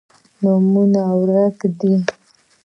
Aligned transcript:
نومونه 0.41 1.01
ورک 1.19 1.55
دي 1.79 1.91